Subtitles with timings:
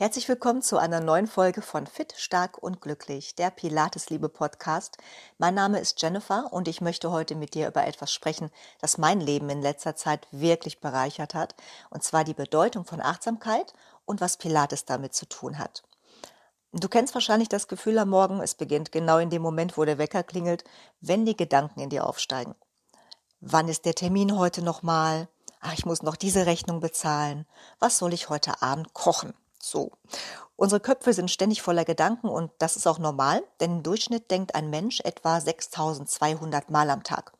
[0.00, 4.96] Herzlich willkommen zu einer neuen Folge von Fit, Stark und Glücklich, der Pilates-Liebe Podcast.
[5.38, 9.20] Mein Name ist Jennifer und ich möchte heute mit dir über etwas sprechen, das mein
[9.20, 11.56] Leben in letzter Zeit wirklich bereichert hat,
[11.90, 13.72] und zwar die Bedeutung von Achtsamkeit
[14.04, 15.82] und was Pilates damit zu tun hat.
[16.72, 19.98] Du kennst wahrscheinlich das Gefühl am Morgen, es beginnt genau in dem Moment, wo der
[19.98, 20.62] Wecker klingelt,
[21.00, 22.54] wenn die Gedanken in dir aufsteigen.
[23.40, 25.26] Wann ist der Termin heute nochmal?
[25.58, 27.46] Ach, ich muss noch diese Rechnung bezahlen.
[27.80, 29.34] Was soll ich heute Abend kochen?
[29.60, 29.92] So.
[30.56, 34.54] Unsere Köpfe sind ständig voller Gedanken und das ist auch normal, denn im Durchschnitt denkt
[34.54, 37.32] ein Mensch etwa 6200 Mal am Tag.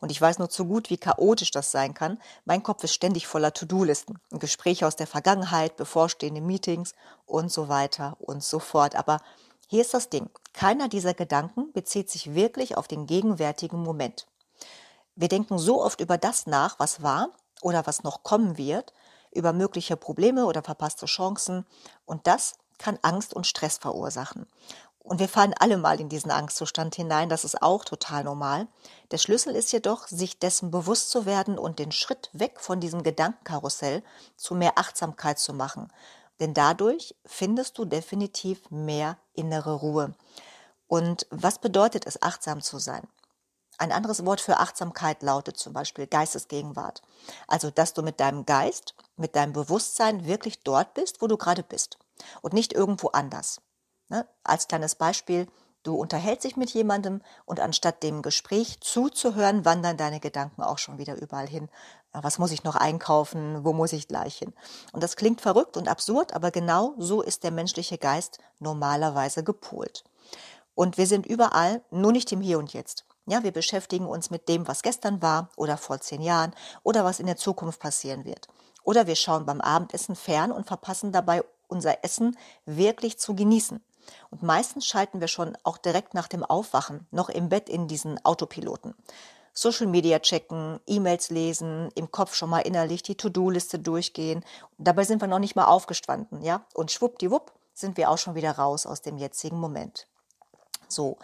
[0.00, 2.18] Und ich weiß nur zu gut, wie chaotisch das sein kann.
[2.44, 6.94] Mein Kopf ist ständig voller To-Do-Listen, Gespräche aus der Vergangenheit, bevorstehende Meetings
[7.26, 8.96] und so weiter und so fort.
[8.96, 9.20] Aber
[9.68, 10.28] hier ist das Ding.
[10.52, 14.26] Keiner dieser Gedanken bezieht sich wirklich auf den gegenwärtigen Moment.
[15.14, 18.92] Wir denken so oft über das nach, was war oder was noch kommen wird,
[19.32, 21.66] über mögliche Probleme oder verpasste Chancen.
[22.04, 24.46] Und das kann Angst und Stress verursachen.
[24.98, 28.68] Und wir fallen alle mal in diesen Angstzustand hinein, das ist auch total normal.
[29.10, 33.02] Der Schlüssel ist jedoch, sich dessen bewusst zu werden und den Schritt weg von diesem
[33.02, 34.04] Gedankenkarussell
[34.36, 35.92] zu mehr Achtsamkeit zu machen.
[36.38, 40.14] Denn dadurch findest du definitiv mehr innere Ruhe.
[40.86, 43.02] Und was bedeutet es, achtsam zu sein?
[43.82, 47.02] Ein anderes Wort für Achtsamkeit lautet zum Beispiel Geistesgegenwart.
[47.48, 51.64] Also, dass du mit deinem Geist, mit deinem Bewusstsein wirklich dort bist, wo du gerade
[51.64, 51.98] bist
[52.42, 53.60] und nicht irgendwo anders.
[54.08, 54.24] Ne?
[54.44, 55.48] Als kleines Beispiel,
[55.82, 60.98] du unterhältst dich mit jemandem und anstatt dem Gespräch zuzuhören, wandern deine Gedanken auch schon
[60.98, 61.68] wieder überall hin.
[62.12, 63.64] Was muss ich noch einkaufen?
[63.64, 64.52] Wo muss ich gleich hin?
[64.92, 70.04] Und das klingt verrückt und absurd, aber genau so ist der menschliche Geist normalerweise gepolt.
[70.76, 73.06] Und wir sind überall, nur nicht im Hier und Jetzt.
[73.26, 77.20] Ja, wir beschäftigen uns mit dem, was gestern war oder vor zehn Jahren oder was
[77.20, 78.48] in der Zukunft passieren wird.
[78.82, 83.80] Oder wir schauen beim Abendessen fern und verpassen dabei, unser Essen wirklich zu genießen.
[84.30, 88.22] Und meistens schalten wir schon auch direkt nach dem Aufwachen noch im Bett in diesen
[88.24, 88.94] Autopiloten.
[89.54, 94.44] Social Media checken, E-Mails lesen, im Kopf schon mal innerlich die To-Do-Liste durchgehen.
[94.78, 96.64] Dabei sind wir noch nicht mal aufgestanden, ja?
[96.74, 100.06] Und schwuppdiwupp sind wir auch schon wieder raus aus dem jetzigen Moment.
[100.88, 101.18] So.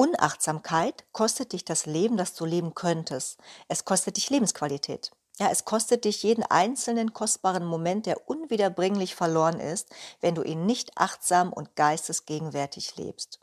[0.00, 3.36] Unachtsamkeit kostet dich das Leben, das du leben könntest.
[3.68, 5.10] Es kostet dich Lebensqualität.
[5.38, 9.90] Ja, es kostet dich jeden einzelnen kostbaren Moment, der unwiederbringlich verloren ist,
[10.22, 13.40] wenn du ihn nicht achtsam und geistesgegenwärtig lebst.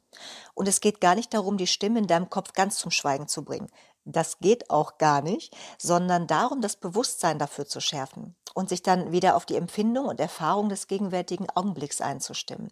[0.55, 3.45] Und es geht gar nicht darum, die Stimme in deinem Kopf ganz zum Schweigen zu
[3.45, 3.69] bringen.
[4.03, 9.11] Das geht auch gar nicht, sondern darum, das Bewusstsein dafür zu schärfen und sich dann
[9.11, 12.71] wieder auf die Empfindung und Erfahrung des gegenwärtigen Augenblicks einzustimmen.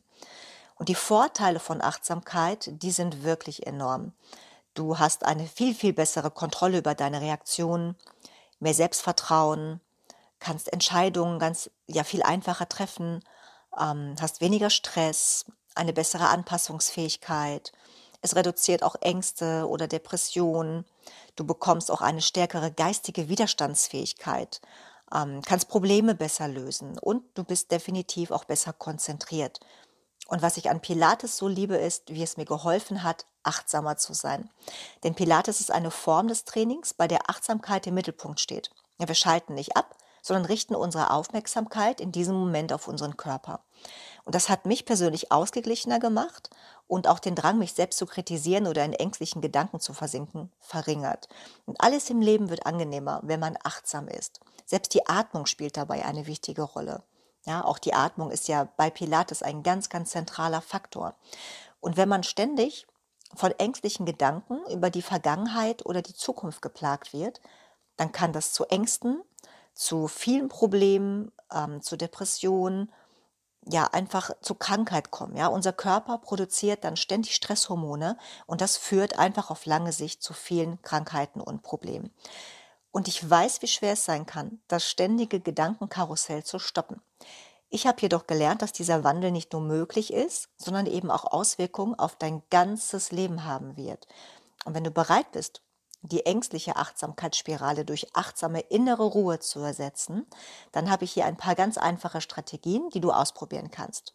[0.75, 4.13] Und die Vorteile von Achtsamkeit, die sind wirklich enorm.
[4.73, 7.95] Du hast eine viel, viel bessere Kontrolle über deine Reaktionen,
[8.59, 9.79] mehr Selbstvertrauen,
[10.39, 13.23] kannst Entscheidungen ganz, ja, viel einfacher treffen,
[13.79, 17.71] ähm, hast weniger Stress, eine bessere Anpassungsfähigkeit.
[18.21, 20.85] Es reduziert auch Ängste oder Depressionen.
[21.35, 24.61] Du bekommst auch eine stärkere geistige Widerstandsfähigkeit,
[25.13, 29.59] ähm, kannst Probleme besser lösen und du bist definitiv auch besser konzentriert.
[30.27, 34.13] Und was ich an Pilates so liebe, ist, wie es mir geholfen hat, achtsamer zu
[34.13, 34.49] sein.
[35.03, 38.71] Denn Pilates ist eine Form des Trainings, bei der Achtsamkeit im Mittelpunkt steht.
[38.99, 43.59] Ja, wir schalten nicht ab, sondern richten unsere Aufmerksamkeit in diesem Moment auf unseren Körper.
[44.23, 46.49] Und das hat mich persönlich ausgeglichener gemacht
[46.87, 51.29] und auch den Drang, mich selbst zu kritisieren oder in ängstlichen Gedanken zu versinken, verringert.
[51.67, 54.39] Und alles im Leben wird angenehmer, wenn man achtsam ist.
[54.65, 57.03] Selbst die Atmung spielt dabei eine wichtige Rolle.
[57.45, 61.15] Ja, auch die Atmung ist ja bei Pilates ein ganz, ganz zentraler Faktor.
[61.79, 62.87] Und wenn man ständig
[63.35, 67.41] von ängstlichen Gedanken über die Vergangenheit oder die Zukunft geplagt wird,
[67.97, 69.21] dann kann das zu Ängsten,
[69.73, 72.91] zu vielen Problemen, ähm, zu Depressionen,
[73.67, 75.35] ja, einfach zu Krankheit kommen.
[75.35, 80.33] Ja, unser Körper produziert dann ständig Stresshormone und das führt einfach auf lange Sicht zu
[80.33, 82.11] vielen Krankheiten und Problemen.
[82.95, 87.01] Und ich weiß, wie schwer es sein kann, das ständige Gedankenkarussell zu stoppen.
[87.69, 91.99] Ich habe jedoch gelernt, dass dieser Wandel nicht nur möglich ist, sondern eben auch Auswirkungen
[91.99, 94.07] auf dein ganzes Leben haben wird.
[94.63, 95.61] Und wenn du bereit bist,
[96.03, 100.25] die ängstliche Achtsamkeitsspirale durch achtsame innere Ruhe zu ersetzen,
[100.71, 104.13] dann habe ich hier ein paar ganz einfache Strategien, die du ausprobieren kannst.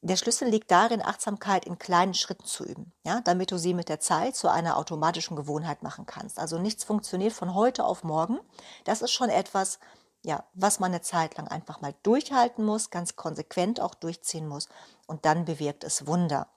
[0.00, 3.88] Der Schlüssel liegt darin, Achtsamkeit in kleinen Schritten zu üben, ja, damit du sie mit
[3.88, 6.38] der Zeit zu einer automatischen Gewohnheit machen kannst.
[6.38, 8.38] Also nichts funktioniert von heute auf morgen.
[8.84, 9.80] Das ist schon etwas,
[10.22, 14.68] ja, was man eine Zeit lang einfach mal durchhalten muss, ganz konsequent auch durchziehen muss
[15.06, 16.48] und dann bewirkt es Wunder.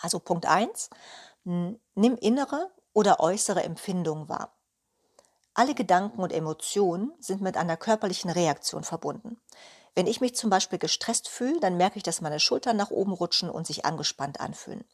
[0.00, 0.90] Also Punkt eins:
[1.44, 4.52] nimm innere oder äußere Empfindungen wahr.
[5.54, 9.40] Alle Gedanken und Emotionen sind mit einer körperlichen Reaktion verbunden.
[9.94, 13.12] Wenn ich mich zum Beispiel gestresst fühle, dann merke ich, dass meine Schultern nach oben
[13.12, 14.84] rutschen und sich angespannt anfühlen.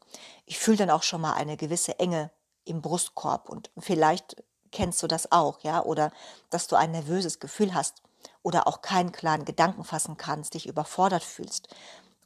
[0.47, 2.31] Ich fühle dann auch schon mal eine gewisse Enge
[2.65, 6.13] im Brustkorb und vielleicht kennst du das auch, ja, oder
[6.51, 8.03] dass du ein nervöses Gefühl hast
[8.43, 11.69] oder auch keinen klaren Gedanken fassen kannst, dich überfordert fühlst.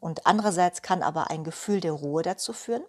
[0.01, 2.85] Und andererseits kann aber ein Gefühl der Ruhe dazu führen,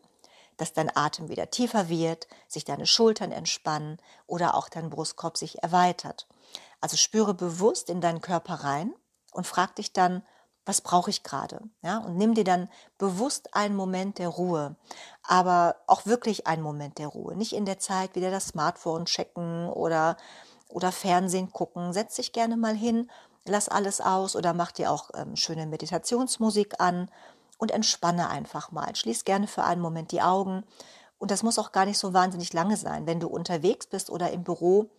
[0.58, 3.98] dass dein Atem wieder tiefer wird, sich deine Schultern entspannen
[4.28, 6.28] oder auch dein Brustkorb sich erweitert.
[6.80, 8.94] Also spüre bewusst in deinen Körper rein
[9.32, 10.24] und frag dich dann,
[10.66, 11.60] was brauche ich gerade?
[11.82, 14.76] Ja, und nimm dir dann bewusst einen Moment der Ruhe,
[15.24, 17.36] aber auch wirklich einen Moment der Ruhe.
[17.36, 20.18] Nicht in der Zeit wieder das Smartphone checken oder,
[20.70, 21.94] oder Fernsehen gucken.
[21.94, 23.10] Setz dich gerne mal hin,
[23.46, 27.10] lass alles aus oder mach dir auch ähm, schöne Meditationsmusik an
[27.58, 28.96] und entspanne einfach mal.
[28.96, 30.64] Schließ gerne für einen Moment die Augen.
[31.18, 33.06] Und das muss auch gar nicht so wahnsinnig lange sein.
[33.06, 34.90] Wenn du unterwegs bist oder im Büro,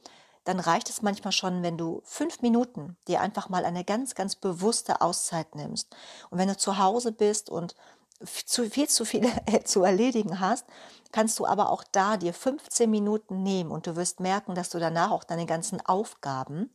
[0.44, 4.34] dann reicht es manchmal schon, wenn du fünf Minuten dir einfach mal eine ganz, ganz
[4.36, 5.94] bewusste Auszeit nimmst.
[6.30, 7.76] Und wenn du zu Hause bist und
[8.24, 9.28] zu viel zu viel
[9.64, 10.66] zu erledigen hast,
[11.12, 14.78] kannst du aber auch da dir 15 Minuten nehmen und du wirst merken, dass du
[14.78, 16.70] danach auch deine ganzen Aufgaben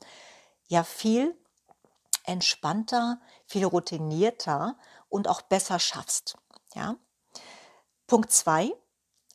[0.68, 1.36] ja viel
[2.24, 4.78] entspannter, viel routinierter
[5.10, 6.38] und auch besser schaffst.
[6.76, 6.96] Ja?
[8.06, 8.72] Punkt zwei: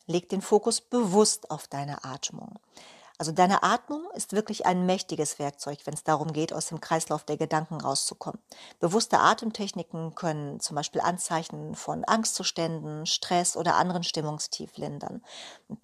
[0.07, 2.59] Leg den Fokus bewusst auf deine Atmung.
[3.19, 7.25] Also deine Atmung ist wirklich ein mächtiges Werkzeug, wenn es darum geht, aus dem Kreislauf
[7.25, 8.41] der Gedanken rauszukommen.
[8.81, 15.23] Bewusste Atemtechniken können zum Beispiel Anzeichen von Angstzuständen, Stress oder anderen Stimmungstief lindern.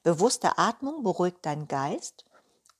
[0.03, 2.25] Bewusste Atmung beruhigt deinen Geist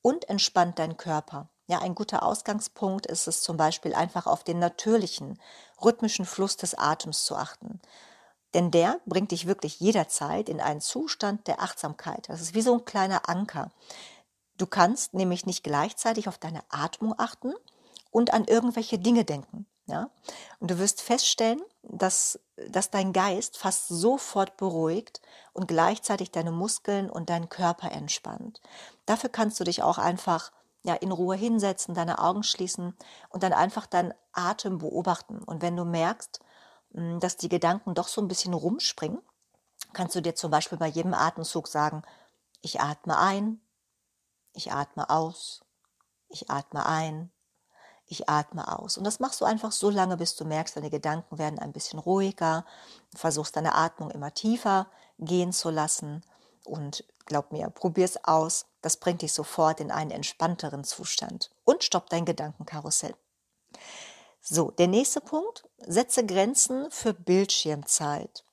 [0.03, 1.49] und entspannt deinen Körper.
[1.67, 5.39] Ja, ein guter Ausgangspunkt ist es zum Beispiel einfach auf den natürlichen,
[5.85, 7.81] rhythmischen Fluss des Atems zu achten.
[8.55, 12.29] Denn der bringt dich wirklich jederzeit in einen Zustand der Achtsamkeit.
[12.31, 13.71] Das ist wie so ein kleiner Anker.
[14.59, 17.55] Du kannst nämlich nicht gleichzeitig auf deine Atmung achten
[18.11, 19.67] und an irgendwelche Dinge denken.
[19.87, 20.11] Ja?
[20.59, 22.39] Und du wirst feststellen, dass,
[22.69, 25.23] dass dein Geist fast sofort beruhigt
[25.53, 28.61] und gleichzeitig deine Muskeln und deinen Körper entspannt.
[29.07, 30.53] Dafür kannst du dich auch einfach
[30.83, 32.95] ja, in Ruhe hinsetzen, deine Augen schließen
[33.31, 35.43] und dann einfach deinen Atem beobachten.
[35.43, 36.41] Und wenn du merkst,
[36.93, 39.21] hm, dass die Gedanken doch so ein bisschen rumspringen,
[39.93, 42.03] kannst du dir zum Beispiel bei jedem Atemzug sagen,
[42.61, 43.61] ich atme ein,
[44.53, 45.61] ich atme aus,
[46.29, 47.31] ich atme ein,
[48.07, 48.97] ich atme aus.
[48.97, 51.99] Und das machst du einfach so lange, bis du merkst, deine Gedanken werden ein bisschen
[51.99, 52.65] ruhiger,
[53.15, 56.23] versuchst deine Atmung immer tiefer gehen zu lassen
[56.65, 58.67] und glaub mir, probier's aus.
[58.83, 63.15] Das bringt dich sofort in einen entspannteren Zustand und stoppt dein Gedankenkarussell.
[64.41, 65.69] So, der nächste Punkt.
[65.79, 68.45] Setze Grenzen für Bildschirmzeit.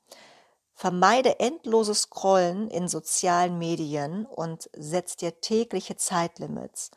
[0.76, 6.92] Vermeide endloses Scrollen in sozialen Medien und setz dir tägliche Zeitlimits.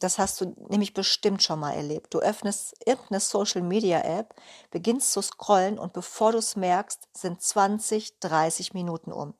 [0.00, 2.12] Das hast du nämlich bestimmt schon mal erlebt.
[2.12, 4.34] Du öffnest irgendeine Social Media App,
[4.72, 9.34] beginnst zu scrollen und bevor du es merkst, sind 20, 30 Minuten um.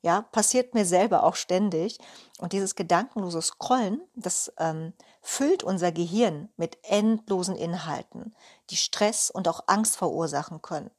[0.00, 1.98] Ja, passiert mir selber auch ständig.
[2.40, 8.34] Und dieses gedankenlose Scrollen, das ähm, füllt unser Gehirn mit endlosen Inhalten,
[8.70, 10.90] die Stress und auch Angst verursachen können.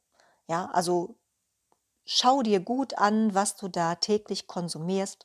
[0.48, 1.16] Ja, also
[2.04, 5.24] schau dir gut an, was du da täglich konsumierst.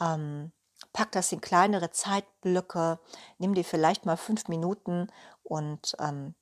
[0.00, 0.52] Ähm,
[0.92, 2.98] pack das in kleinere Zeitblöcke,
[3.38, 5.08] nimm dir vielleicht mal fünf Minuten
[5.42, 6.34] und ähm,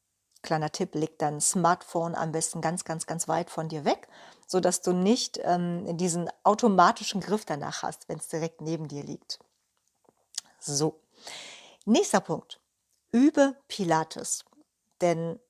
[0.42, 4.08] kleiner Tipp, leg dein Smartphone am besten ganz, ganz, ganz weit von dir weg,
[4.46, 9.38] sodass du nicht ähm, diesen automatischen Griff danach hast, wenn es direkt neben dir liegt.
[10.58, 11.00] So,
[11.84, 12.60] nächster Punkt.
[13.12, 14.44] Übe Pilates.
[15.00, 15.40] Denn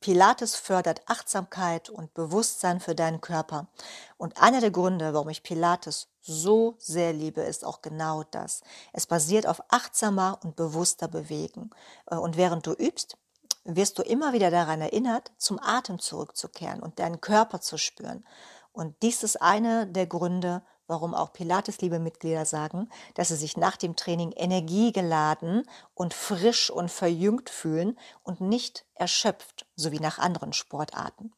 [0.00, 3.68] Pilates fördert Achtsamkeit und Bewusstsein für deinen Körper.
[4.16, 8.62] Und einer der Gründe, warum ich Pilates so sehr liebe, ist auch genau das.
[8.92, 11.70] Es basiert auf achtsamer und bewusster Bewegen.
[12.10, 13.16] Äh, und während du übst,
[13.64, 18.24] wirst du immer wieder daran erinnert, zum Atem zurückzukehren und deinen Körper zu spüren.
[18.72, 23.56] Und dies ist einer der Gründe, warum auch Pilates liebe Mitglieder sagen, dass sie sich
[23.56, 30.18] nach dem Training energiegeladen und frisch und verjüngt fühlen und nicht erschöpft, so wie nach
[30.18, 31.32] anderen Sportarten.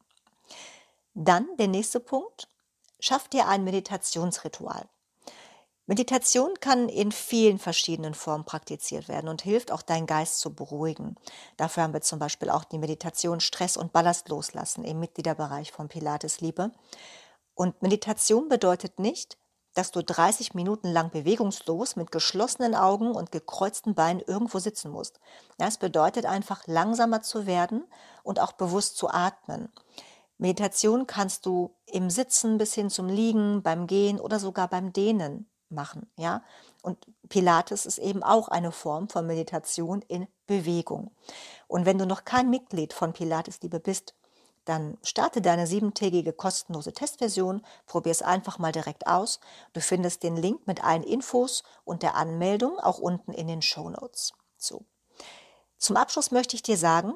[1.14, 2.48] Dann der nächste Punkt.
[3.00, 4.88] Schaff dir ein Meditationsritual.
[5.88, 11.16] Meditation kann in vielen verschiedenen Formen praktiziert werden und hilft auch deinen Geist zu beruhigen.
[11.56, 15.88] Dafür haben wir zum Beispiel auch die Meditation Stress und Ballast loslassen im Mitgliederbereich von
[15.88, 16.72] Pilates Liebe.
[17.58, 19.36] Und Meditation bedeutet nicht,
[19.74, 25.18] dass du 30 Minuten lang bewegungslos mit geschlossenen Augen und gekreuzten Beinen irgendwo sitzen musst.
[25.58, 27.82] Es bedeutet einfach langsamer zu werden
[28.22, 29.72] und auch bewusst zu atmen.
[30.38, 35.50] Meditation kannst du im Sitzen bis hin zum Liegen, beim Gehen oder sogar beim Dehnen
[35.68, 36.44] machen, ja?
[36.82, 41.10] Und Pilates ist eben auch eine Form von Meditation in Bewegung.
[41.66, 44.14] Und wenn du noch kein Mitglied von Pilates Liebe bist,
[44.68, 49.40] dann starte deine siebentägige kostenlose Testversion, probier es einfach mal direkt aus.
[49.72, 53.88] Du findest den Link mit allen Infos und der Anmeldung auch unten in den Show
[53.88, 54.32] Notes.
[54.56, 54.84] So.
[55.78, 57.14] Zum Abschluss möchte ich dir sagen,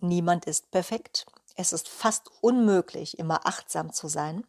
[0.00, 1.26] niemand ist perfekt.
[1.56, 4.44] Es ist fast unmöglich, immer achtsam zu sein.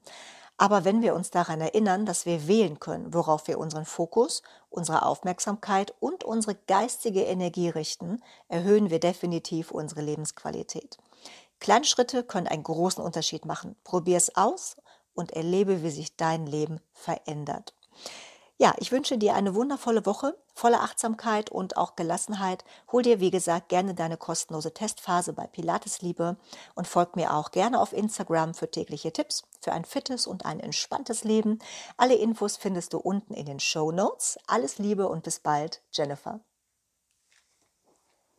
[0.57, 5.05] Aber wenn wir uns daran erinnern, dass wir wählen können, worauf wir unseren Fokus, unsere
[5.05, 10.97] Aufmerksamkeit und unsere geistige Energie richten, erhöhen wir definitiv unsere Lebensqualität.
[11.63, 13.77] Kleine Schritte können einen großen Unterschied machen.
[13.85, 14.75] Probier es aus
[15.13, 17.73] und erlebe, wie sich dein Leben verändert.
[18.57, 22.65] Ja, ich wünsche dir eine wundervolle Woche voller Achtsamkeit und auch Gelassenheit.
[22.91, 26.35] Hol dir, wie gesagt, gerne deine kostenlose Testphase bei Pilates Liebe
[26.75, 30.59] und folg mir auch gerne auf Instagram für tägliche Tipps für ein fittes und ein
[30.59, 31.59] entspanntes Leben.
[31.95, 34.37] Alle Infos findest du unten in den Show Notes.
[34.47, 36.41] Alles Liebe und bis bald, Jennifer.